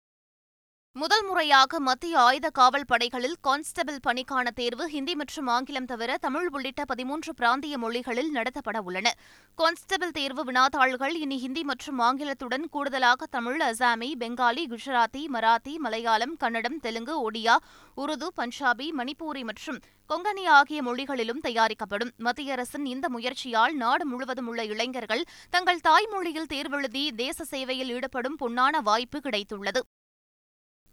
முதல் 1.02 1.24
முறையாக 1.28 1.80
மத்திய 1.80 2.20
ஆயுத 2.20 2.48
காவல் 2.50 2.86
படைகளில் 2.90 3.36
கான்ஸ்டபிள் 3.42 3.98
பணிக்கான 4.08 4.48
தேர்வு 4.60 4.86
ஹிந்தி 4.88 5.14
மற்றும் 5.16 5.48
ஆங்கிலம் 5.48 5.88
தவிர 5.92 6.18
தமிழ் 6.18 6.50
உள்ளிட்ட 6.56 6.86
பதிமூன்று 6.86 7.34
பிராந்திய 7.34 7.78
மொழிகளில் 7.78 8.30
நடத்தப்பட 8.32 8.78
உள்ளன. 8.78 9.14
கான்ஸ்டபிள் 9.56 10.12
தேர்வு 10.12 10.44
வினாத்தாள்கள் 10.44 11.16
இனி 11.16 11.38
ஹிந்தி 11.38 11.64
மற்றும் 11.64 12.00
ஆங்கிலத்துடன் 12.00 12.66
கூடுதலாக 12.76 13.26
தமிழ் 13.26 13.62
அசாமி 13.62 14.10
பெங்காலி 14.22 14.66
குஜராத்தி 14.74 15.24
மராத்தி 15.36 15.74
மலையாளம் 15.86 16.36
கன்னடம் 16.44 16.78
தெலுங்கு 16.80 17.16
ஒடியா 17.24 17.56
உருது 17.96 18.30
பஞ்சாபி 18.42 18.90
மணிப்பூரி 19.00 19.44
மற்றும் 19.44 19.82
கொங்கனி 20.10 20.46
ஆகிய 20.60 20.82
மொழிகளிலும் 20.82 21.40
தயாரிக்கப்படும். 21.40 22.14
மத்திய 22.18 22.54
அரசின் 22.54 22.86
இந்த 22.86 23.10
முயற்சியால் 23.10 23.76
நாடு 23.84 24.06
முழுவதும் 24.06 24.48
உள்ள 24.48 24.64
இளைஞர்கள் 24.64 25.26
தங்கள் 25.50 25.84
தாய்மொழியில் 25.90 26.52
தேர்வெழுதி 26.54 27.06
தேச 27.24 27.44
சேவையில் 27.44 27.94
ஈடுபடும் 27.98 28.40
பொன்னான 28.44 28.82
வாய்ப்பு 28.82 29.20
கிடைத்துள்ளது. 29.20 29.84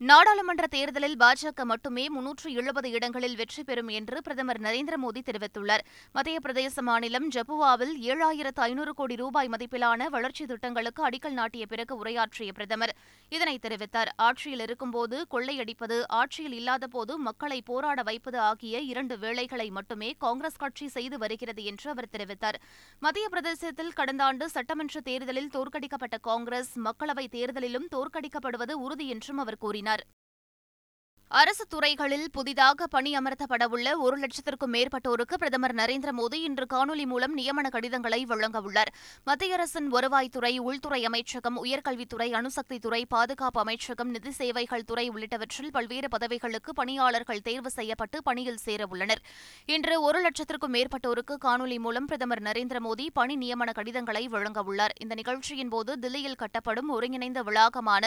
நாடாளுமன்ற 0.09 0.67
தேர்தலில் 0.67 1.17
பாஜக 1.19 1.65
மட்டுமே 1.65 2.09
முன்னூற்று 2.09 2.53
எழுபது 2.53 2.91
இடங்களில் 2.91 3.35
வெற்றி 3.37 3.63
பெறும் 3.63 3.89
என்று 3.89 4.23
பிரதமர் 4.23 4.61
நரேந்திர 4.61 4.95
மோடி 5.03 5.21
தெரிவித்துள்ளார். 5.25 5.83
மத்திய 6.13 6.39
பிரதேச 6.47 6.83
மாநிலம் 6.83 7.31
ஜபுவாவில் 7.31 7.93
ஏழாயிரத்து 8.03 8.61
ஐநூறு 8.61 8.95
கோடி 8.95 9.17
ரூபாய் 9.17 9.49
மதிப்பிலான 9.49 10.07
வளர்ச்சி 10.07 10.47
திட்டங்களுக்கு 10.47 11.09
அடிக்கல் 11.09 11.33
நாட்டிய 11.33 11.67
பிறகு 11.67 11.97
உரையாற்றிய 11.97 12.53
பிரதமர் 12.53 12.97
இதனை 13.29 13.59
தெரிவித்தார். 13.63 14.09
ஆட்சியில் 14.17 14.61
இருக்கும்போது 14.61 15.27
கொள்ளையடிப்பது 15.31 15.99
ஆட்சியில் 16.07 16.53
இல்லாதபோது 16.53 17.19
மக்களை 17.19 17.63
போராட 17.63 18.03
வைப்பது 18.03 18.39
ஆகிய 18.39 18.79
இரண்டு 18.79 19.19
வேளைகளை 19.19 19.71
மட்டுமே 19.71 20.15
காங்கிரஸ் 20.19 20.57
கட்சி 20.57 20.89
செய்து 20.89 21.19
வருகிறது 21.19 21.65
என்று 21.65 21.91
அவர் 21.91 22.11
தெரிவித்தார். 22.17 22.61
மத்திய 22.99 23.29
பிரதேசத்தில் 23.29 23.93
கடந்த 23.93 24.25
ஆண்டு 24.25 24.49
சட்டமன்ற 24.49 25.01
தேர்தலில் 25.01 25.53
தோற்கடிக்கப்பட்ட 25.53 26.19
காங்கிரஸ் 26.21 26.79
மக்களவைத் 26.79 27.37
தேர்தலிலும் 27.39 27.89
தோற்கடிக்கப்படுவது 27.97 28.73
உறுதி 28.73 29.09
என்றும் 29.09 29.39
அவர் 29.39 29.59
கூறினார். 29.59 29.89
கூறினார் 29.91 30.03
அரசு 31.31 31.65
துறைகளில் 31.67 32.25
புதிதாக 32.31 32.87
பணியமர்த்தப்படவுள்ள 32.95 33.89
ஒரு 33.97 34.17
லட்சத்திற்கும் 34.19 34.73
மேற்பட்டோருக்கு 34.75 35.35
பிரதமர் 35.35 35.75
நரேந்திர 35.75 36.11
மோடி 36.13 36.39
இன்று 36.43 36.67
காணொலி 36.67 37.05
மூலம் 37.07 37.35
நியமன 37.39 37.69
கடிதங்களை 37.71 38.19
வழங்கவுள்ளார் 38.31 38.91
மத்திய 39.27 39.57
அரசின் 39.57 39.89
வருவாய்த்துறை 39.93 40.53
உள்துறை 40.65 41.01
அமைச்சகம் 41.05 41.59
உயர்கல்வித்துறை 41.63 42.29
அணுசக்தித்துறை 42.39 43.01
பாதுகாப்பு 43.09 43.61
அமைச்சகம் 43.61 44.11
நிதி 44.11 44.33
சேவைகள் 44.39 44.85
துறை 44.85 45.07
உள்ளிட்டவற்றில் 45.11 45.71
பல்வேறு 45.71 46.11
பதவிகளுக்கு 46.11 46.75
பணியாளர்கள் 46.75 47.43
தேர்வு 47.43 47.73
செய்யப்பட்டு 47.73 48.21
பணியில் 48.23 48.61
சேரவுள்ளனர் 48.65 49.23
இன்று 49.69 49.97
ஒரு 50.03 50.21
லட்சத்திற்கும் 50.21 50.75
மேற்பட்டோருக்கு 50.75 51.37
காணொலி 51.39 51.79
மூலம் 51.79 52.11
பிரதமர் 52.11 52.45
நரேந்திர 52.45 52.81
மோடி 52.81 53.09
பணி 53.13 53.37
நியமன 53.37 53.71
கடிதங்களை 53.73 54.25
வழங்கவுள்ளார் 54.35 54.97
இந்த 54.99 55.15
நிகழ்ச்சியின் 55.15 55.73
போது 55.73 55.93
தில்லியில் 56.01 56.39
கட்டப்படும் 56.39 56.93
ஒருங்கிணைந்த 56.93 57.41
வளாகமான 57.43 58.05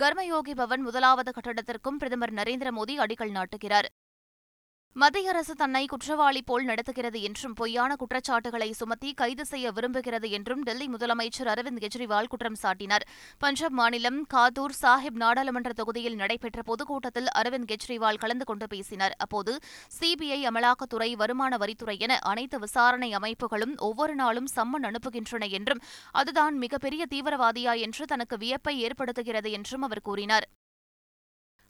கர்மயோகி 0.00 0.56
பவன் 0.56 0.84
முதலாவது 0.84 1.30
கட்டடத்திற்கும் 1.32 2.00
பிரதமர் 2.00 2.36
நரேந்திர 2.38 2.58
மோடி 2.70 2.98
அடிக்கல் 2.98 3.34
நாட்டுகிறார். 3.38 3.84
மத்திய 4.94 5.28
அரசு 5.28 5.54
தன்னை 5.54 5.86
குற்றவாளி 5.86 6.42
போல் 6.42 6.64
நடத்துகிறது 6.64 7.22
என்றும் 7.22 7.52
பொய்யான 7.52 7.96
குற்றச்சாட்டுகளை 7.96 8.72
சுமத்தி 8.72 9.12
கைது 9.12 9.46
செய்ய 9.46 9.72
விரும்புகிறது 9.72 10.30
என்றும் 10.30 10.62
டெல்லி 10.62 10.88
முதலமைச்சர் 10.88 11.50
அரவிந்த் 11.54 11.84
கெஜ்ரிவால் 11.84 12.26
குற்றம் 12.26 12.54
சாட்டினார். 12.62 13.00
பஞ்சாப் 13.38 13.70
மாநிலம் 13.70 14.26
காதூர் 14.34 14.74
சாஹிப் 14.82 15.14
நாடாளுமன்ற 15.14 15.72
தொகுதியில் 15.72 16.14
நடைபெற்ற 16.14 16.62
பொதுக்கூட்டத்தில் 16.62 17.26
அரவிந்த் 17.38 17.72
கெஜ்ரிவால் 17.72 18.18
கலந்து 18.18 18.44
கொண்டு 18.44 18.66
பேசினார். 18.66 19.14
அப்போது 19.18 19.58
சிபிஐ 20.00 20.40
அமலாக்கத்துறை 20.44 21.12
வருமான 21.12 21.56
வரித்துறை 21.56 21.98
என 21.98 22.18
அனைத்து 22.18 22.58
விசாரணை 22.58 23.14
அமைப்புகளும் 23.14 23.76
ஒவ்வொரு 23.76 24.14
நாளும் 24.14 24.46
சம்மன் 24.56 24.82
அனுப்புகின்றன 24.82 25.50
என்றும் 25.50 25.80
அதுதான் 26.10 26.56
மிகப்பெரிய 26.56 27.06
தீவிரவாதியா 27.10 27.80
என்று 27.80 28.04
தனக்கு 28.04 28.36
வியப்பை 28.36 28.84
ஏற்படுத்துகிறது 28.84 29.50
என்றும் 29.50 29.82
அவர் 29.82 30.00
கூறினார். 30.00 30.48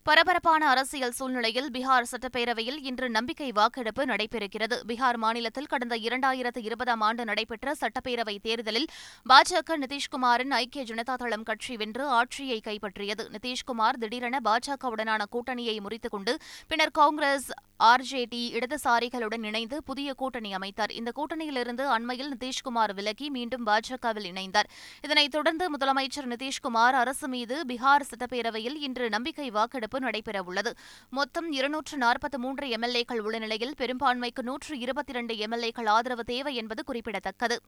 பரபரப்பான 0.04 0.68
அரசியல் 0.68 1.11
சூழ்நிலையில் 1.11 1.71
பீகார் 1.71 2.09
சட்டப்பேரவையில் 2.12 2.78
இன்று 2.82 3.11
நம்பிக்கை 3.11 3.52
வாக்கெடுப்பு 3.52 4.04
நடைபெறுகிறது. 4.04 4.76
பீகார் 4.88 5.16
மாநிலத்தில் 5.16 5.66
கடந்த 5.66 5.97
இரண்டாயிரத்து 5.97 6.59
இருபதாம் 6.59 7.00
ஆண்டு 7.00 7.25
நடைபெற்ற 7.25 7.75
சட்டப்பேரவை 7.80 8.38
தேர்தலில் 8.42 8.88
பாஜக 9.28 9.76
நிதிஷ்குமாரின் 9.76 10.50
ஐக்கிய 10.50 10.85
ஜனதா 10.85 11.14
தளம் 11.14 11.42
கட்சி 11.42 11.76
வென்று 11.76 12.06
ஆட்சியை 12.06 12.61
கைப்பற்றியது. 12.64 13.26
நிதிஷ்குமார் 13.28 13.99
திடீரென 13.99 14.40
பாஜகவுடனான 14.44 15.23
கூட்டணியை 15.32 15.76
முறித்துக் 15.80 16.11
கொண்டு 16.11 16.37
பின்னர் 16.68 16.90
காங்கிரஸ் 16.90 17.50
ஆர்ஜேடி 17.82 18.42
இடதுசாரிகளுடன் 18.56 19.44
இணைந்து 19.44 19.82
புதிய 19.82 20.14
கூட்டணி 20.14 20.54
அமைத்தார். 20.54 20.90
இந்த 20.90 21.12
கூட்டணியிலிருந்து 21.16 21.87
அண்மையில் 21.87 22.35
நிதிஷ்குமார் 22.35 22.94
விலகி 22.94 23.30
மீண்டும் 23.30 23.66
பாஜகவில் 23.66 24.28
இணைந்தார். 24.32 24.68
இதனைத் 25.02 25.30
தொடர்ந்து 25.30 25.76
முதலமைச்சர் 25.76 26.28
நிதிஷ்குமார் 26.35 26.99
அரசு 27.04 27.28
மீது 27.28 27.64
பீகார் 27.68 28.09
சட்டப்பேரவையில் 28.11 28.76
இன்று 28.80 29.09
நம்பிக்கை 29.09 29.50
வாக்கெடுப்பு 29.50 29.91
நடைபெறவுள்ளது. 29.99 30.72
மொத்தம் 31.11 31.52
இருநூற்று 31.52 31.99
நாற்பத்தி 31.99 32.37
மூன்று 32.37 32.66
எம்எல்ஏக்கள் 32.66 33.18
உள்ள 33.18 33.38
நிலையில் 33.38 33.75
பெரும்பான்மைக்கு 33.76 34.42
நூற்று 34.42 34.78
இருபத்தி 34.78 35.12
இரண்டு 35.12 35.34
எம்எல்ஏக்கள் 35.34 35.88
ஆதரவு 35.88 36.25
தேவை 36.25 36.54
என்பது 36.54 36.84
குறிப்பிடத்தக்கது. 36.84 37.61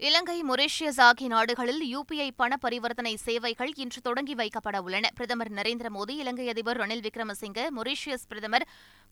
இலங்கை 0.00 0.42
மொரீஷியஸ் 0.48 0.98
ஆகிய 1.04 1.28
நாடுகளில் 1.32 1.82
யுபிஐ 1.92 2.26
பண 2.40 2.56
பரிவர்த்தனை 2.64 3.12
சேவைகள் 3.22 3.70
இன்று 3.82 4.00
தொடங்கி 4.00 4.34
வைக்கப்பட 4.34 4.76
உள்ளன. 4.86 5.08
பிரதமர் 5.14 5.50
நரேந்திர 5.58 5.88
மோடி 5.94 6.14
இலங்கை 6.22 6.48
அதிபர் 6.52 6.78
ரணில் 6.80 7.02
விக்ரமசிங்கே 7.06 7.64
மொரீஷியஸ் 7.78 8.26
பிரதமர் 8.28 8.66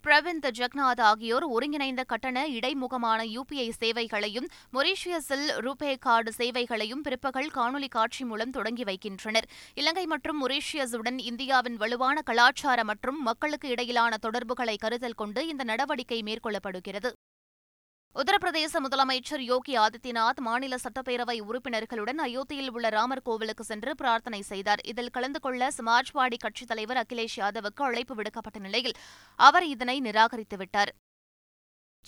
பிரவிந்த் 0.04 0.48
ஜக்நாத் 0.58 1.02
ஆகியோர் 1.10 1.46
ஒருங்கிணைந்த 1.54 2.04
கட்டண 2.04 2.46
இடைமுகமான 2.48 3.20
யுபிஐ 3.36 3.68
சேவைகளையும் 3.80 4.48
மொரீஷியஸில் 4.76 5.46
ரூபே 5.66 5.98
கார்டு 5.98 6.32
சேவைகளையும் 6.32 7.04
பிற்பகல் 7.08 7.50
காணொலி 7.58 7.88
காட்சி 7.88 8.24
மூலம் 8.24 8.50
தொடங்கி 8.50 8.84
வைக்கின்றனர். 8.84 9.48
இலங்கை 9.74 10.06
மற்றும் 10.06 10.40
மொரீஷியஸுடன் 10.44 11.20
இந்தியாவின் 11.30 11.76
வலுவான 11.76 12.20
கலாச்சார 12.30 12.84
மற்றும் 12.84 13.22
மக்களுக்கு 13.22 13.68
இடையிலான 13.68 14.16
தொடர்புகளை 14.16 14.76
கருத்தில் 14.76 15.20
கொண்டு 15.22 15.42
இந்த 15.48 15.64
நடவடிக்கை 15.64 16.22
மேற்கொள்ளப்படுகிறது. 16.22 17.12
உத்தரப்பிரதேச 18.16 18.80
முதலமைச்சர் 18.80 19.42
யோகி 19.44 19.72
ஆதித்யநாத் 19.78 20.40
மாநில 20.40 20.74
சட்டப்பேரவை 20.82 21.34
உறுப்பினர்களுடன் 21.40 22.20
அயோத்தியில் 22.24 22.70
உள்ள 22.70 22.88
ராமர் 22.88 23.22
கோவிலுக்கு 23.22 23.64
சென்று 23.64 23.92
பிரார்த்தனை 23.94 24.40
செய்தார். 24.42 24.82
இதில் 24.84 25.10
கலந்து 25.10 25.40
கொள்ள 25.40 25.70
சமாஜ்வாடி 25.78 26.36
கட்சித் 26.36 26.68
தலைவர் 26.68 26.96
அகிலேஷ் 26.96 27.36
யாதவுக்கு 27.36 27.82
அழைப்பு 27.82 28.14
விடுக்கப்பட்ட 28.14 28.58
நிலையில் 28.58 28.94
அவர் 29.38 29.66
இதனை 29.66 29.96
நிராகரித்துவிட்டார் 30.00 30.92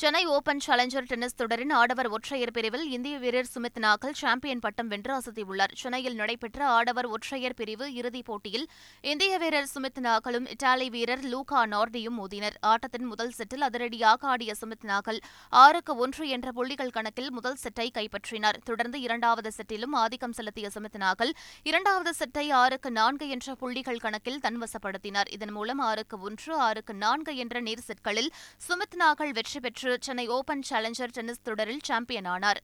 சென்னை 0.01 0.27
ஓபன் 0.27 0.59
சேலஞ்சர் 0.67 1.07
டென்னிஸ் 1.07 1.35
தொடரின் 1.35 1.71
ஆடவர் 1.71 2.09
ஒற்றையர் 2.09 2.51
பிரிவில் 2.51 2.91
இந்திய 2.91 3.19
வீரர் 3.19 3.47
சுமித் 3.55 3.79
நாகல் 3.81 4.13
சாம்பியன் 4.13 4.59
பட்டம் 4.59 4.89
வென்று 4.89 5.13
அசத்தியுள்ளார். 5.19 5.73
சென்னையில் 5.75 6.15
நடைபெற்ற 6.15 6.67
ஆடவர் 6.67 7.07
ஒற்றையர் 7.07 7.55
பிரிவு 7.55 7.95
இறுதிப் 7.95 8.25
போட்டியில் 8.25 8.67
இந்திய 9.01 9.39
வீரர் 9.39 9.69
சுமித் 9.75 10.01
நாகலும் 10.01 10.49
இத்தாலி 10.49 10.91
வீரர் 10.91 11.23
லூகா 11.23 11.63
நார்டியும் 11.67 12.19
மோதினர். 12.19 12.57
ஆட்டத்தின் 12.61 13.05
முதல் 13.05 13.33
செட்டில் 13.39 13.65
அதிரடியாக 13.69 14.29
ஆடிய 14.29 14.55
சுமித் 14.61 14.85
நாகல் 14.87 15.21
ஆறுக்கு 15.51 15.97
ஒன்று 15.97 16.29
என்ற 16.29 16.53
புள்ளிகள் 16.53 16.91
கணக்கில் 16.91 17.31
முதல் 17.31 17.57
செட்டை 17.57 17.91
கைப்பற்றினார். 17.95 18.61
தொடர்ந்து 18.65 19.01
இரண்டாவது 19.01 19.53
செட்டிலும் 19.57 19.97
ஆதிக்கம் 20.03 20.33
செலுத்திய 20.33 20.71
சுமித் 20.75 21.01
நாகல் 21.07 21.33
இரண்டாவது 21.63 22.15
செட்டை 22.15 22.51
ஆறுக்கு 22.51 22.91
நான்கு 22.91 23.29
என்ற 23.29 23.55
புள்ளிகள் 23.55 23.97
கணக்கில் 23.97 24.41
தன்வசப்படுத்தினார். 24.43 25.33
இதன் 25.33 25.53
மூலம் 25.53 25.79
ஆறுக்கு 25.79 26.21
ஒன்று 26.21 26.55
ஆறுக்கு 26.69 26.95
நான்கு 26.95 27.37
என்ற 27.37 27.61
நீர் 27.61 27.87
செட்களில் 27.89 28.31
சுமித் 28.69 29.01
நாகல் 29.01 29.35
வெற்றி 29.41 29.61
பெற்று 29.61 29.85
சென்னை 30.01 30.27
ஓபன் 30.29 30.63
சேலஞ்சர் 30.63 31.11
டென்னிஸ் 31.11 31.43
தொடரில் 31.43 31.85
சாம்பியன் 31.85 32.25
ஆனார் 32.25 32.61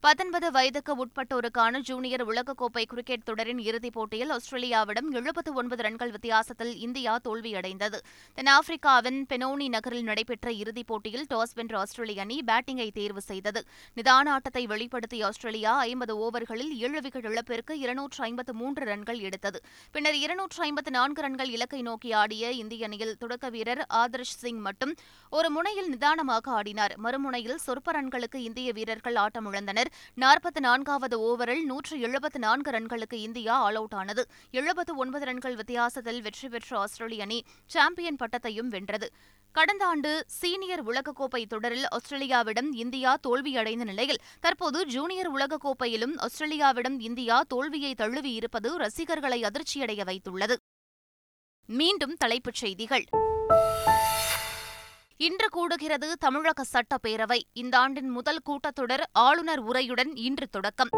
பத்தொன்பது 0.00 0.50
வயதுக்கு 0.50 0.92
உட்பட்டோருக்கான 1.04 1.78
ஜூனியர் 1.78 2.22
உலகக்கோப்பை 2.26 2.82
கிரிக்கெட் 2.82 3.24
தொடரின் 3.24 3.58
இறுதிப் 3.58 3.92
போட்டியில் 3.92 4.30
ஆஸ்திரேலியாவிடம் 4.30 5.08
எழுபத்து 5.10 5.54
ஒன்பது 5.54 5.82
ரன்கள் 5.82 6.10
வித்தியாசத்தில் 6.10 6.76
இந்தியா 6.76 7.18
தோல்வியடைந்தது. 7.24 7.98
தென்னாப்பிரிக்காவின் 8.36 9.18
பெனோனி 9.28 9.68
நகரில் 9.68 10.02
நடைபெற்ற 10.02 10.52
இறுதிப் 10.52 10.86
போட்டியில் 10.86 11.26
டாஸ் 11.34 11.54
வென்ற 11.54 11.78
ஆஸ்திரேலிய 11.78 12.20
அணி 12.20 12.42
பேட்டிங்கை 12.46 12.90
தேர்வு 12.90 13.20
செய்தது. 13.20 13.62
நிதான 13.96 14.28
ஆட்டத்தை 14.28 14.66
வெளிப்படுத்திய 14.66 15.26
ஆஸ்திரேலியா 15.26 15.76
ஐம்பது 15.78 16.16
ஓவர்களில் 16.16 16.70
ஏழு 16.70 17.00
விக்கெட் 17.00 17.24
இழப்பிற்கு 17.24 17.78
இருநூற்று 17.78 18.24
ஐம்பத்து 18.24 18.54
மூன்று 18.54 18.84
ரன்கள் 18.84 19.18
எடுத்தது. 19.18 19.60
பின்னர் 19.92 20.14
இருநூற்று 20.14 20.62
ஐம்பத்து 20.62 20.90
நான்கு 20.90 21.22
ரன்கள் 21.22 21.48
இலக்கை 21.48 21.82
நோக்கி 21.82 22.12
ஆடிய 22.12 22.52
இந்திய 22.52 22.86
அணியில் 22.86 23.16
தொடக்க 23.16 23.48
வீரர் 23.48 23.86
ஆதர்ஷ் 23.94 24.38
சிங் 24.44 24.60
மட்டும் 24.60 24.94
ஒரு 25.30 25.50
முனையில் 25.50 25.88
நிதானமாக 25.88 26.62
ஆடினார். 26.62 26.96
மறுமுனையில் 27.02 27.62
சொற்ப 27.66 27.92
ரன்களுக்கு 27.92 28.36
இந்திய 28.36 28.72
வீரர்கள் 28.72 29.14
ஆட்டமிழந்தனர். 29.14 29.86
நாற்பத்தி 30.20 30.60
நான்காவது 30.60 31.20
ஓவரில் 31.20 31.64
நூற்று 31.64 32.00
எழுபத்து 32.00 32.38
நான்கு 32.38 32.70
ரன்களுக்கு 32.70 33.14
இந்தியா 33.14 33.54
ஆல் 33.54 33.74
அவுட் 33.74 33.94
ஆனது. 33.94 34.26
எழுபத்து 34.50 34.96
ஒன்பது 34.96 35.24
ரன்கள் 35.24 35.56
வித்தியாசத்தில் 35.56 36.22
வெற்றி 36.22 36.48
பெற்ற 36.48 36.78
ஆஸ்திரேலிய 36.78 37.22
அணி 37.22 37.44
சாம்பியன் 37.66 38.16
பட்டத்தையும் 38.16 38.66
வென்றது. 38.66 39.10
கடந்த 39.52 39.86
ஆண்டு 39.86 40.24
சீனியர் 40.26 40.86
உலகக்கோப்பை 40.86 41.46
தொடரில் 41.46 41.84
ஆஸ்திரேலியாவிடம் 41.88 42.72
இந்தியா 42.72 43.16
தோல்வியடைந்த 43.28 43.84
நிலையில் 43.84 44.20
தற்போது 44.40 44.86
ஜூனியர் 44.86 45.32
உலகக்கோப்பையிலும் 45.32 46.14
ஆஸ்திரேலியாவிடம் 46.16 47.00
இந்தியா 47.00 47.42
தோல்வியை 47.48 47.94
தழுவியிருப்பது 47.98 48.74
ரசிகர்களை 48.76 49.42
அதிர்ச்சியடைய 49.42 50.04
வைத்துள்ளது. 50.04 50.56
மீண்டும் 51.66 52.14
தலைப்புச் 52.14 52.54
செய்திகள். 52.54 53.04
இன்று 55.18 55.48
கூடுகிறது 55.48 56.12
தமிழக 56.18 56.64
சட்டப்பேரவை. 56.72 57.40
இந்த 57.52 57.78
ஆண்டின் 57.78 58.08
முதல் 58.08 58.40
கூட்டத்தொடர் 58.46 59.02
ஆளுநர் 59.12 59.64
உரையுடன் 59.64 60.10
இன்று 60.14 60.48
தொடக்கம். 60.48 60.88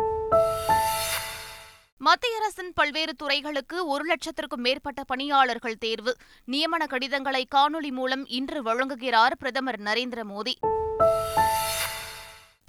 மத்திய 1.98 2.36
அரசின் 2.36 2.72
பல்வேறு 2.74 3.14
துறைகளுக்கு 3.14 3.86
ஒரு 3.86 4.14
லட்சத்திற்கும் 4.14 4.60
மேற்பட்ட 4.60 5.04
பணியாளர்கள் 5.04 5.78
தேர்வு. 5.78 6.16
நியமன 6.50 6.86
கடிதங்களை 6.86 7.46
காணொலி 7.54 7.90
மூலம் 7.90 8.26
இன்று 8.26 8.62
வழங்குகிறார் 8.62 9.34
பிரதமர் 9.38 9.80
நரேந்திர 9.80 10.22
மோடி. 10.22 10.54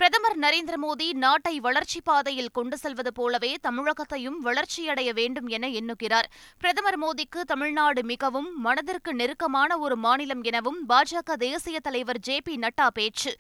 பிரதமர் 0.01 0.39
நரேந்திர 0.39 0.75
மோடி 0.81 1.13
நாட்டை 1.13 1.60
வளர்ச்சி 1.60 2.01
பாதையில் 2.01 2.50
கொண்டு 2.51 2.77
செல்வது 2.77 3.13
போலவே 3.13 3.55
தமிழகத்தையும் 3.67 4.38
வளர்ச்சியடைய 4.41 5.13
வேண்டும் 5.13 5.48
என 5.48 5.67
எண்ணுகிறார். 5.67 6.27
பிரதமர் 6.58 7.00
மோடிக்கு 7.00 7.41
தமிழ்நாடு 7.41 8.03
மிகவும் 8.03 8.62
மனதிற்கு 8.62 9.13
நெருக்கமான 9.13 9.77
ஒரு 9.77 9.96
மாநிலம் 9.96 10.41
எனவும் 10.41 10.89
பாஜக 10.89 11.34
தேசிய 11.34 11.79
தலைவர் 11.79 12.20
ஜே 12.20 12.41
பி 12.41 12.55
நட்டா 12.55 12.88
பேச்சு. 12.93 13.38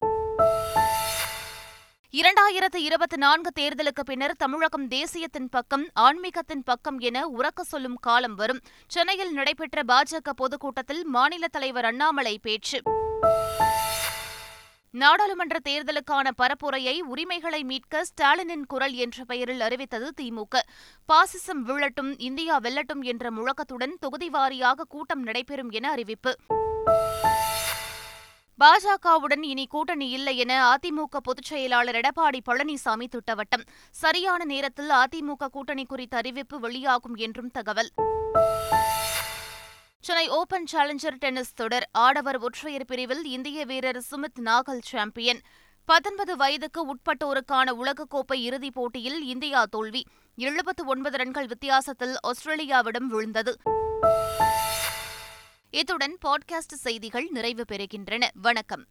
இரண்டாயிரத்து 2.11 2.75
இருபத்தி 2.75 3.17
நான்கு 3.17 3.51
தேர்தலுக்கு 3.59 4.03
பின்னர் 4.05 4.35
தமிழகம் 4.37 4.87
தேசியத்தின் 4.87 5.49
பக்கம் 5.49 5.87
ஆன்மீகத்தின் 5.99 6.63
பக்கம் 6.65 6.99
என 6.99 7.27
உறக்க 7.27 7.61
சொல்லும் 7.61 7.95
காலம் 7.95 8.35
வரும். 8.35 8.61
சென்னையில் 8.87 9.33
நடைபெற்ற 9.33 9.81
பாஜக 9.87 10.29
பொதுக்கூட்டத்தில் 10.35 11.05
மாநில 11.05 11.47
தலைவர் 11.47 11.85
அண்ணாமலை 11.85 12.39
பேச்சு. 12.41 12.81
நாடாளுமன்ற 14.93 15.59
தேர்தலுக்கான 15.69 16.29
பரப்புரையை 16.37 16.99
உரிமைகளை 16.99 17.63
மீட்க 17.63 18.03
ஸ்டாலினின் 18.03 18.65
குரல் 18.67 18.93
என்ற 18.93 19.23
பெயரில் 19.23 19.61
அறிவித்தது 19.61 20.13
திமுக. 20.21 20.59
பாசிசம் 21.13 21.63
விழட்டும் 21.65 22.19
இந்தியா 22.19 22.59
வெல்லட்டும் 22.59 23.01
என்ற 23.01 23.31
முழக்கத்துடன் 23.31 23.93
தொகுதி 23.99 24.29
வாரியாக 24.29 24.81
கூட்டம் 24.87 25.23
நடைபெறும் 25.23 25.69
என 25.69 25.89
அறிவிப்பு. 25.89 26.37
பாஜகவுடன் 28.59 29.41
இனி 29.41 29.67
கூட்டணி 29.67 30.09
இல்லை 30.09 30.37
என 30.37 30.75
அதிமுக 30.75 31.17
பொதுச் 31.23 31.43
செயலாளர் 31.43 31.95
எடப்பாடி 31.95 32.39
பழனிசாமி 32.45 33.07
திட்டவட்டம். 33.07 33.65
சரியான 33.91 34.43
நேரத்தில் 34.43 34.89
அதிமுக 34.89 35.47
கூட்டணி 35.51 35.85
குறித்த 35.85 36.17
அறிவிப்பு 36.17 36.59
வெளியாகும் 36.59 37.15
என்றும் 37.15 37.51
தகவல். 37.51 37.89
சென்னை 40.11 40.29
ஓபன் 40.29 40.65
சேலஞ்சர் 40.71 41.15
டென்னிஸ் 41.15 41.53
தொடர் 41.53 41.89
ஆடவர் 41.91 42.37
ஒற்றையர் 42.37 42.85
பிரிவில் 42.85 43.23
இந்திய 43.23 43.65
வீரர் 43.65 44.03
சுமித் 44.11 44.39
நாகல் 44.43 44.79
சாம்பியன் 44.81 45.39
பத்தொன்பது 45.85 46.35
வயதுக்கு 46.35 46.95
உட்பட்டோருக்கான 46.95 47.71
உலகக்கோப்பை 47.75 48.33
இறுதிப் 48.33 48.73
போட்டியில் 48.73 49.23
இந்தியா 49.23 49.65
தோல்வி. 49.65 50.05
எழுபத்து 50.35 50.85
ஒன்பது 50.85 51.17
ரன்கள் 51.17 51.47
வித்தியாசத்தில் 51.47 52.15
ஆஸ்திரேலியாவிடம் 52.27 53.03
விழுந்தது. 53.03 53.57
இத்துடன் 55.69 56.17
பாட்காஸ்ட் 56.25 56.73
செய்திகள் 56.75 57.27
நிறைவு 57.31 57.65
பெறுகின்றன. 57.71 58.27
வணக்கம். 58.33 58.79